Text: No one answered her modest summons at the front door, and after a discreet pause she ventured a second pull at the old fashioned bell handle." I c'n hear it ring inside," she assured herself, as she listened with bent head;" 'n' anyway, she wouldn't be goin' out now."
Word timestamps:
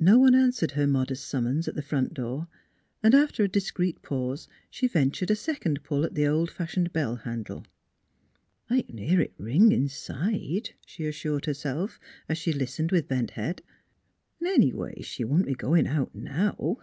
No 0.00 0.18
one 0.18 0.34
answered 0.34 0.72
her 0.72 0.84
modest 0.88 1.24
summons 1.24 1.68
at 1.68 1.76
the 1.76 1.80
front 1.80 2.12
door, 2.12 2.48
and 3.04 3.14
after 3.14 3.44
a 3.44 3.48
discreet 3.48 4.02
pause 4.02 4.48
she 4.68 4.88
ventured 4.88 5.30
a 5.30 5.36
second 5.36 5.84
pull 5.84 6.02
at 6.04 6.16
the 6.16 6.26
old 6.26 6.50
fashioned 6.50 6.92
bell 6.92 7.14
handle." 7.14 7.64
I 8.68 8.82
c'n 8.82 8.98
hear 8.98 9.20
it 9.20 9.34
ring 9.38 9.70
inside," 9.70 10.70
she 10.84 11.06
assured 11.06 11.44
herself, 11.46 12.00
as 12.28 12.36
she 12.36 12.52
listened 12.52 12.90
with 12.90 13.06
bent 13.06 13.30
head;" 13.30 13.62
'n' 14.42 14.48
anyway, 14.48 15.02
she 15.02 15.22
wouldn't 15.22 15.46
be 15.46 15.54
goin' 15.54 15.86
out 15.86 16.12
now." 16.16 16.78